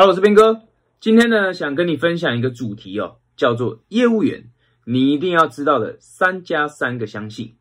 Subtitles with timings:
[0.00, 0.62] Hello，我是斌哥。
[1.00, 4.44] 今天呢，想跟你分享一个主题哦，叫做业务员
[4.84, 7.56] 你一定要知道的三加三个相信。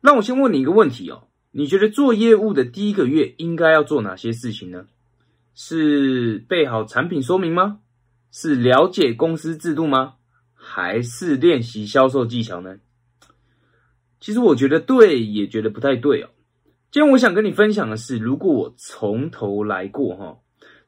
[0.00, 4.88] 那我先问你一个问题哦，你觉得做业务的第一个月应该要做哪些事情呢？
[5.54, 7.78] 是备好产品说明吗？
[8.32, 10.14] 是了解公司制度吗？
[10.52, 12.78] 还是练习销售技巧呢？
[14.18, 16.30] 其实我觉得对，也觉得不太对哦。
[16.90, 20.38] 今天我想跟你分享的是，如果我从头来过哈。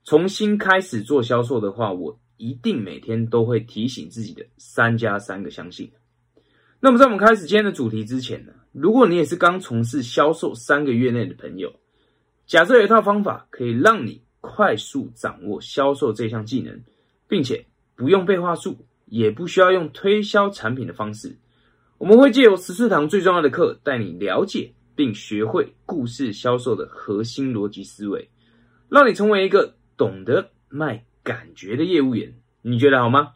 [0.04, 5.92] 重新开始做销售的话，我一定每天都会提醒自己的三加三个相信。
[6.80, 11.72] 那么在我们开始今天的主题之前呢，如果你也是刚从事销售三个月内的朋友，
[12.46, 16.82] 假设有一套方法可以让你快速掌握销售这项技能，
[17.28, 21.38] 并且不用背话术，也不需要用推销产品的方式，
[21.98, 28.28] 我们会借由十四堂最重要的课，带你了解并学会故事销售的核心逻辑思维，
[28.88, 29.76] 让你成为一个。
[29.96, 33.34] 懂得卖感觉的业务员，你觉得好吗？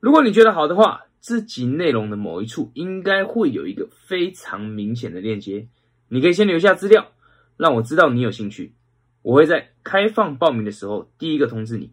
[0.00, 5.68] 如果你觉得好的话，这集内容的某一处应该会有一个非常明显的链接，
[6.08, 7.12] 你可以先留下资料，
[7.56, 8.74] 让我知道你有兴趣。
[9.22, 11.92] 我会在开放报名的时候第一个通知你。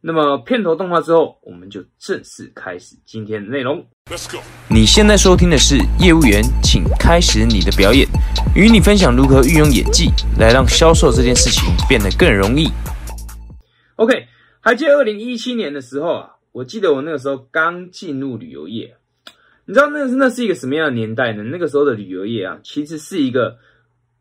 [0.00, 3.86] 那么片头动画之后，我们就正式开始今天的内容。
[4.10, 4.42] Let's go。
[4.68, 8.08] 你现在收听的是业务员，请开始你的表演，
[8.56, 12.66] 与你分享如何运用演技来让销售这件事情变得更容易。
[13.94, 14.26] OK，
[14.58, 18.96] 还记得二零一七年的时候啊，我记得我那个时候刚进入旅游业，
[19.64, 21.44] 你知道那是那是一个什么样的年代呢？
[21.44, 23.58] 那个时候的旅游业啊，其实是一个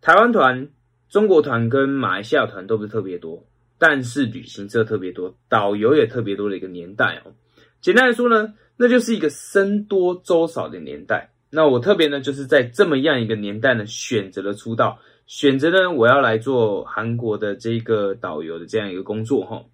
[0.01, 0.67] 台湾团、
[1.09, 3.43] 中国团跟马来西亚团都不是特别多。
[3.79, 7.31] 但是旅行社特别多，导游也特别多的一个年代哦。
[7.81, 11.31] 简单来说呢，那就是一个僧多粥少的年代。
[11.49, 19.65] 那我特别呢，就是在这么样一个年代呢，选择了出道，选择呢我要来做韩国的这个导游的这样一个工作哈。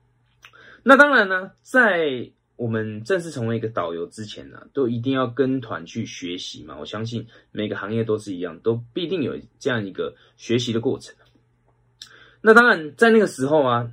[0.84, 6.78] 那当然呢，在我们正式成为一个导游之前呢，都一定要跟团去学习嘛。
[6.80, 11.14] 我相信每个行业都是一样，都必定有这样一个学习的过程。
[12.40, 13.92] 那当然，在那个时候啊，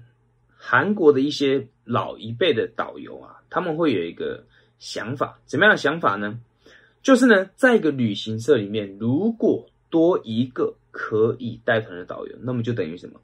[0.56, 4.44] 韩国的一些老一辈的导游啊，他们会有一个
[4.78, 6.38] 想法，怎么样的想法呢？
[7.03, 13.20] 就是呢，在一个旅行社里面，如果多一个可以带团的导游，那么就等于什么？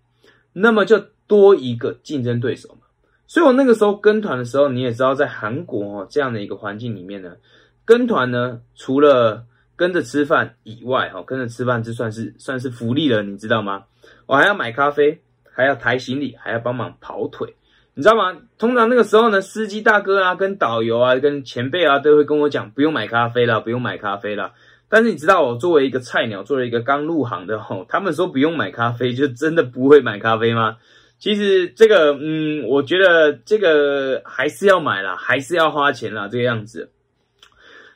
[0.52, 2.80] 那么就多一个竞争对手嘛。
[3.26, 7.36] 所以我那个时候跟团的时候，你也知道，在韩国哦这样的一个环境里面呢，
[7.84, 9.44] 跟团呢，除了
[9.76, 13.84] 跟着吃饭以外，哈，跟着吃饭就算是算是福利了，你知道吗？
[14.26, 15.20] 我还要买咖啡，
[15.52, 17.54] 还要抬行李，还要帮忙跑腿，
[17.98, 18.38] 你知道吗？
[18.59, 24.53] 通常那个时候呢，司机大哥啊、跟导游啊、跟前辈啊，都会跟我讲，不用买咖啡了，不用买咖啡了。
[24.88, 30.76] 但是你知道，我作为一个菜鸟，作为一个刚入行的吼，他们说不用买咖啡，就真的不会买咖啡吗？
[31.19, 36.92] 其实这个，嗯，我觉得这个还是要买啦，还是要花钱啦，这个样子。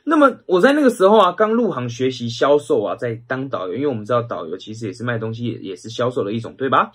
[0.03, 6.91] 那么我在那个时候啊，刚入行学习销售啊，在当导游，因为我们知道导游其实也是卖东西，也是销售的一种，对吧？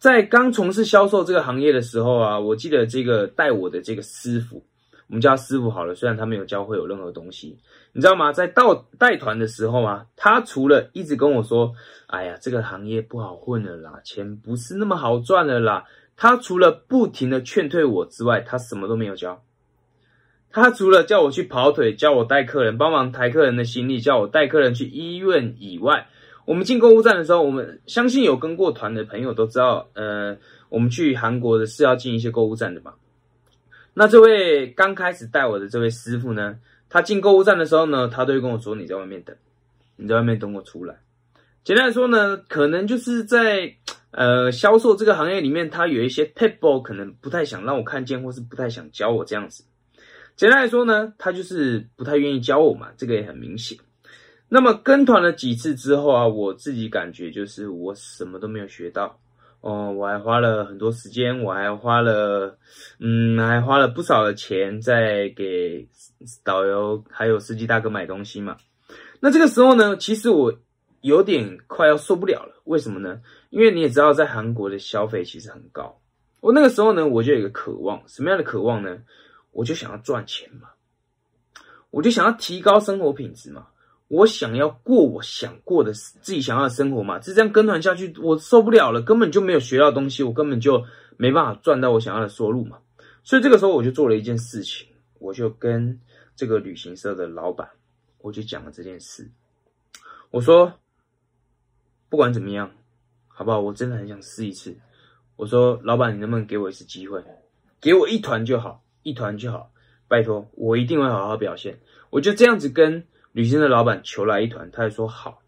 [0.00, 4.64] 在刚从事销售这个行业的时候啊，我记得这个带我的这个师傅，
[5.08, 7.58] 我们叫他师傅好了，虽然他没有教会有任何东西，
[7.92, 8.32] 你知道吗？
[8.32, 11.74] 在到带团的时候啊，他除了一直跟我说
[12.08, 15.84] ：“哎呀，这个行业不好混了啦，钱不是那么好赚了啦。”
[16.16, 19.42] 他除了不停的劝退我之外，他什么都没有教。
[20.50, 26.08] 他除了叫我去跑腿，叫我带客人，帮忙抬客人的行李，叫我带客人去医院以外，
[26.44, 30.36] 我们进购物站的时候，我们相信有跟过团的朋友都知道，呃，
[30.68, 32.94] 我们去韩国的是要进一些购物站的嘛。
[33.94, 36.58] 那这位刚开始带我的这位师傅呢，
[36.88, 39.36] 他进购物站的时候呢，他都会跟我说：“你在外面等，
[39.96, 40.96] 你在外面等我出来。”
[41.62, 43.74] 简单来说呢，可能就是在
[44.12, 49.64] 呃销售这个行业里面，他有一些 people 可能不太想让我看见，或是不太想教我这样子。
[50.36, 53.76] 简单来说呢，他就是不太愿意教我嘛，这个也很明显。
[54.52, 59.20] 那么跟团了几次之后啊，我自己感觉就是我什么都没有学到
[59.60, 62.58] 哦，我还花了很多时间，我还花了
[62.98, 65.88] 嗯，还花了不少的钱在给
[66.42, 68.56] 导游还有司机大哥买东西嘛。
[69.20, 70.52] 那这个时候呢，其实我
[71.00, 72.60] 有点快要受不了了。
[72.64, 73.20] 为什么呢？
[73.50, 76.00] 因为你也知道，在韩国的消费其实很高。
[76.40, 78.98] 我那个时候呢，我就有一个渴望，什么样的渴望呢？
[79.52, 80.70] 我就想要赚钱嘛，
[81.90, 83.66] 我就想要提高生活品质嘛，
[84.10, 87.20] 我想要过我想过的自己想要的生活嘛。
[87.20, 90.84] 就这样跟团下去，我受不了了，根本就没有学到东西，我根本就
[91.16, 92.78] 没办法赚到我想要的收入嘛。
[93.22, 94.88] 所以这个时候我就做了一件事情，
[95.20, 96.00] 我就跟
[96.34, 97.70] 这个旅行社的老板，
[98.18, 99.30] 我就讲了这件事。
[100.32, 100.72] 我说，
[102.08, 102.72] 不管怎么样，
[103.28, 103.60] 好不好？
[103.60, 104.76] 我真的很想试一次。
[105.36, 107.22] 我说老板，你能不能给我一次机会，
[107.80, 109.70] 给我一团就好，一团就好，
[110.08, 111.78] 拜托，我一定会好好表现。
[112.10, 115.40] 我就这样子跟旅行的老板求来一团，他也说好，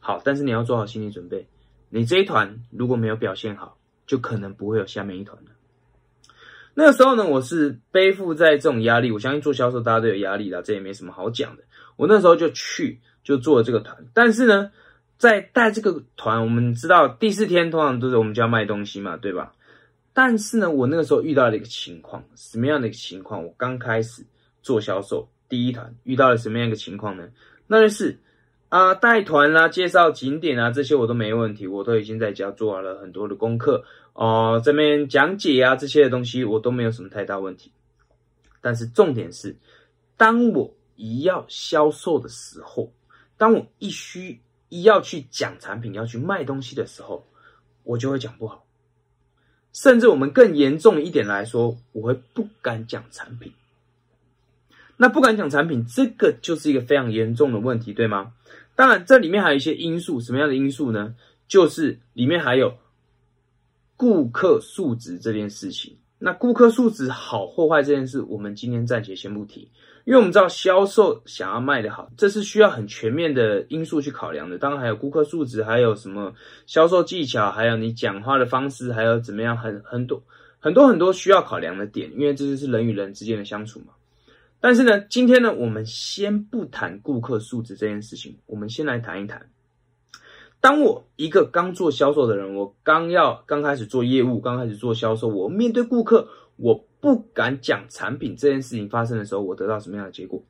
[0.00, 1.48] 好，但是你要做好心理准备，
[1.88, 5.50] 你这一团如果没有表现好，就可能不会有下面一团了。
[6.74, 11.62] 那个时候呢，我是背负在这种压力，我相信做销售大家都有压力的，这也没什么好讲的。
[11.96, 14.70] 我那时候就去就做了这个团，但是呢，
[15.18, 19.54] 在带这个团，我们知道第四天通常都是我们就要卖东西嘛，对吧？
[20.14, 23.44] 但是呢，我那个时候遇到了一个情况，什么样的一个情况？
[23.44, 24.24] 我刚开始
[24.62, 27.28] 做销售第一团遇到了什么样一个情况呢？
[27.66, 28.18] 那就是
[28.70, 33.84] 啊，带团啦、介绍景点啊这些我都没问题，我都已经在家做完了很多的功课。
[34.14, 37.70] 哦，这边讲解啊，这些的东西我都没有什么太大问题。
[38.62, 39.54] 但是重点是，
[40.16, 42.90] 当我一要销售的时候，
[43.36, 44.40] 当我一需
[44.70, 47.28] 一要去讲产品、要去卖东西的时候，
[47.82, 48.64] 我就会讲不好。
[49.74, 53.52] 甚至我们更严重一点来说，我会不敢讲产品。
[55.02, 58.32] 那不敢讲产品，这个就是一个非常严重的问题，对吗？
[58.76, 61.16] 当然，这里面还有一些因素，什么样的因素呢？
[61.48, 62.78] 就是里面还有。
[63.94, 69.70] 顾客素质这件事情，那顾客素质好或坏这件事，我们今天暂且先不提，
[70.04, 74.58] 因为我们知道销售想要卖的好，这是需要很全面的因素去考量的。
[74.58, 76.34] 当然还有顾客素质，还有什么
[76.66, 80.20] 销售技巧，还有你讲话的方式，还有怎么样，很很多
[80.58, 83.92] 很多很多需要考量的点，因为这就是人与人之间的相处嘛。
[84.62, 89.50] 但是呢，今天呢，我们先不谈顾客素质这件事情，我们先来谈一谈。
[90.60, 100.44] 当我一个刚做销售的人，我刚要刚开始做业务，刚开始做销售，我面对顾客，我不敢讲产品这件事情发生的时候，我得到什么样的结果？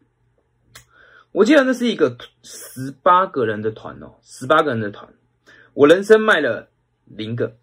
[1.33, 5.09] 我记得那是一个十八个人的团哦，十八个人的团，
[5.73, 6.69] 我人生卖了
[7.07, 7.57] 零个。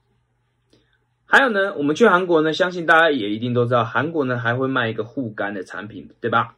[1.31, 6.55] 还有呢，我们去韩国呢，相信大家也一定都知道，韩国呢还会卖一个护肝的产品，对吧？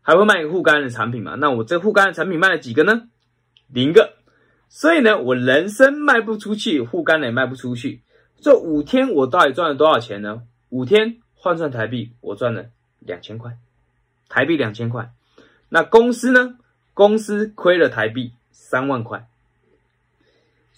[0.00, 1.34] 还会卖一个护肝的产品嘛？
[1.34, 3.08] 那我这护肝的产品卖了几个呢？
[3.68, 4.14] 零个。
[4.70, 8.00] 所以呢，我人生卖不出去，护肝的也卖不出去。
[8.40, 10.44] 这五天我到底赚了多少钱呢？
[10.70, 12.70] 五天换算台币，我赚了
[13.00, 13.58] 两千块，
[14.30, 15.10] 台币两千块。
[15.68, 16.56] 那公司呢？
[16.94, 19.28] 公司亏了台币三万块。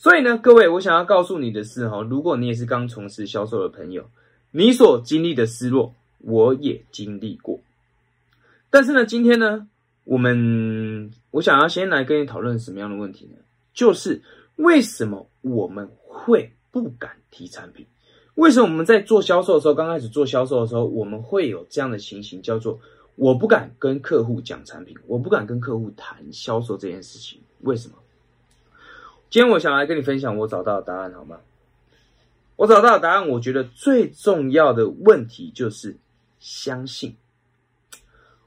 [0.01, 4.09] 所以呢，各位，我想要告诉你的是哈，如果你也是刚从事销售的朋友，
[4.53, 7.59] 你所经历的失落，我也经历过。
[8.71, 9.67] 但是呢，今天呢，
[10.05, 13.39] 我们我想要先来跟你讨论什么样的问题呢？
[13.75, 14.23] 就是
[14.55, 17.85] 为什么我们会不敢提产品？
[18.37, 22.79] 为什么我们在做销售的时候，刚开始做销售的时候，我们会有这样的情形，叫做
[23.17, 27.41] 我不敢跟客户讲产品，我不敢跟客户谈销售这件事情。
[27.63, 27.97] 为什么？
[29.31, 31.39] 今天我想来跟你分享我找到的答案，好吗？
[32.57, 35.97] 我找到的答案，我觉得最重要的问题就是
[36.41, 37.15] 相信。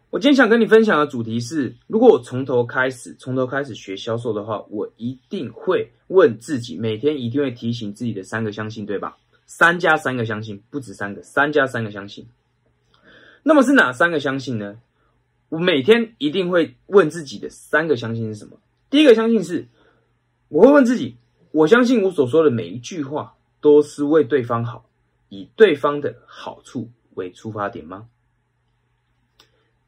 [0.10, 9.18] 我今天想跟你分享的主题是：如果我从头开始，从头开始学销售的话，我一定会问自己，每天一定会提醒自己的三个相信，对吧？
[9.46, 12.28] 三加三个相信，不止三个，三加三个相信。
[13.44, 14.80] 那么是哪三个相信呢？
[15.50, 18.58] 我每天一定会问自己的三个相信是什么？
[18.90, 19.68] 第一个相信是，
[20.52, 21.16] 我会问自己：
[21.52, 24.86] 我相信我所说的每一句话都是为对方好，
[25.30, 28.10] 以对方的好处为出发点吗？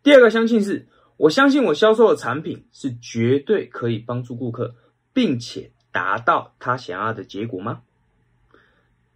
[0.04, 4.74] 第二个相信是，我相信我销售的产品是绝对可以帮助顾客，
[5.12, 7.82] 并且达到他想要的结果吗？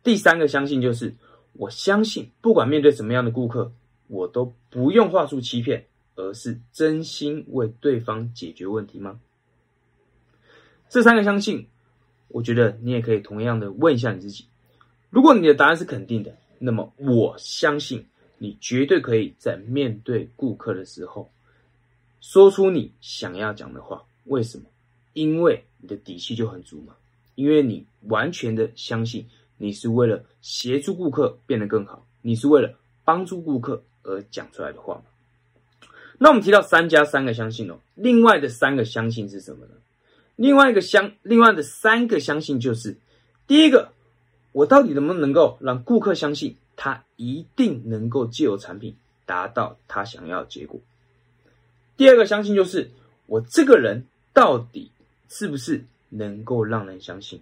[0.03, 1.15] 第三个相信就是，
[1.53, 3.71] 我相信不管面对什么样的顾客，
[4.07, 9.21] 我都不用话术欺骗，而是真心为对方解决问题吗？
[10.89, 11.67] 这三个相信，
[12.27, 14.45] 我觉得你也可以同样的问一下你自己。
[15.09, 18.05] 如果你的答案是肯定的，那么我相信。
[18.39, 21.27] 你绝对可以在面对顾客的时候，
[22.21, 24.03] 说出你想要讲的话。
[24.25, 24.65] 为什么？
[25.13, 26.93] 因为你的底气就很足嘛。
[27.33, 29.25] 因为你完全的相信
[29.57, 35.01] 你是为了协助顾客变得更好，你是为了帮助顾客而讲出来的话
[36.19, 39.71] 那我们提到三加三个相信哦，另外的三个相信是什么呢？
[40.37, 42.95] 另外一个相，另外的三个相信就是：
[43.45, 43.91] 第一个，
[44.53, 46.55] 我到底能不能够让顾客相信？
[46.79, 50.79] 他一定能够借由产品达到他想要的结果。
[51.97, 52.91] 第二个相信就是
[53.25, 54.91] 我这个人到底
[55.27, 57.41] 是不是能够让人相信？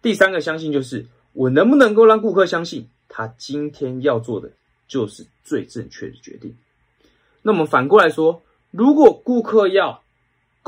[0.00, 4.52] 第三个相信就是我能不能够让顾客相信他今天要做的
[4.86, 6.56] 就是最正确的决定？
[7.42, 10.02] 那么反过来说，如果顾客要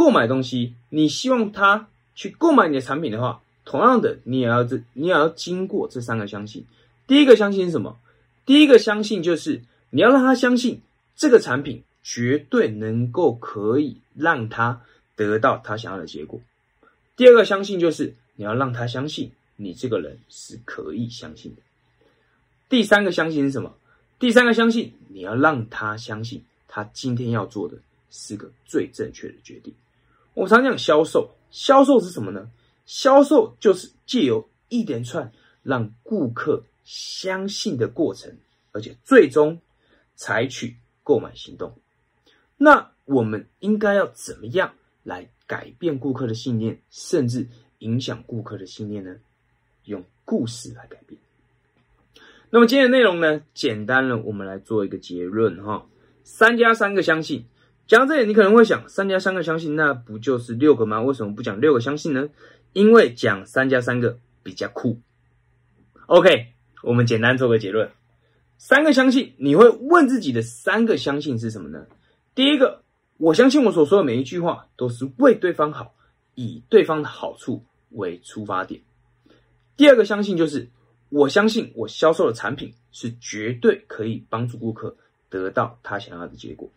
[0.00, 6.64] 购买东西，你希望他去购买你的产品的话，同样的，你也要这，你也要经过这三个相信。
[7.06, 7.98] 第一个相信是什么？
[8.46, 10.80] 第一个相信就是你要让他相信
[11.16, 14.80] 这个产品绝对能够可以让他
[15.16, 16.40] 得到他想要的结果。
[17.14, 21.60] 第二个相信就是你要让他相信你这个人是可以相信的。
[22.70, 23.74] 第三个相信是什么？
[24.18, 27.76] 第三个相信你要让他相信他今天要做的
[28.10, 29.74] 是个最正确的决定。
[30.34, 32.50] 我常讲销售，销售是什么呢？
[32.86, 35.32] 销售就是借由一连串
[35.62, 38.36] 让顾客相信的过程，
[38.72, 39.60] 而且最终
[40.14, 41.76] 采取购买行动。
[42.56, 49.16] 那我们应该要怎么样来改变顾客的信念，甚至影响顾客的信念呢？
[49.84, 51.20] 用故事来改变。
[52.50, 55.86] 那么今天的内容呢，简单了，我们来做一个结论哈。
[56.22, 57.46] 三加三个相信。
[57.90, 61.02] 讲到这里，你可能会想，三加三个相信，那不就是六个吗？
[61.02, 62.28] 为什么不讲六个相信呢？
[62.72, 65.00] 因为讲三加三个比较酷。
[66.06, 66.52] OK，
[66.84, 67.90] 我们简单做个结论：
[68.58, 71.84] 三个相信，你会问自己的三个相信是什么呢？
[72.32, 72.84] 第一个，
[73.16, 75.92] 我相信我所说的每一句话都是为对方好，
[76.36, 78.82] 以对方的好处为出发点。
[79.76, 80.68] 第二个相信就是，
[81.08, 84.96] 我相信我销售的产品是绝对可以帮助顾客
[85.28, 86.70] 得到他想要的结果。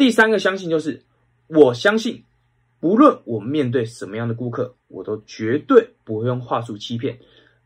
[0.00, 1.02] 第三个相信就是，
[1.46, 2.24] 我相信，
[2.80, 7.18] 不论我面对什么样的顾客，我都绝对不会用话术欺骗，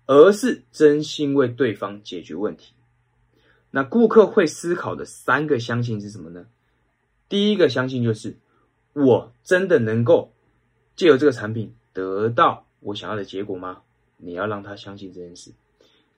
[0.06, 2.72] 而是真心为对方解决问题。
[3.70, 6.46] 那顾客会思考的三个相信是什么呢？
[7.28, 8.36] 第一个相信就是，
[8.94, 10.32] 我真的能够
[10.96, 13.82] 借由这个产品得到我想要的结果吗？
[14.16, 15.52] 你要让他相信这件事。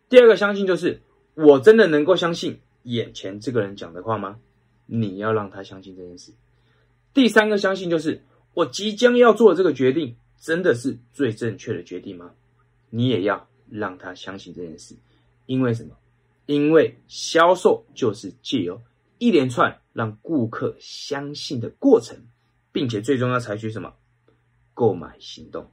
[0.08, 1.02] 第二个相信就是，
[1.34, 4.38] 我真的能够相信眼前这个人讲的话吗？
[4.86, 6.32] 你要让他相信这件事。
[7.12, 8.24] 第三个相信就是，
[8.54, 12.32] 我即将要做的这个决定，真的是最正确的决定吗？
[12.88, 14.96] 你也要让他相信这件事。
[15.46, 15.96] 因为什么？
[16.46, 18.80] 因为销售就是借由
[19.18, 22.16] 一连串让顾客相信的过程，
[22.70, 23.94] 并且最终要采取什么
[24.74, 25.72] 购买行动。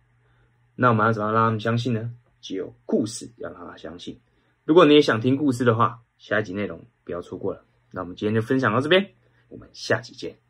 [0.75, 2.13] 那我们要怎么让他们相信呢？
[2.41, 4.19] 只有故事要让他相信。
[4.65, 7.63] 如果你也想听故事的话，下一集内容不要错过了。
[7.95, 9.11] 那我们今天就分享到这边，
[9.49, 10.42] 我们下期见。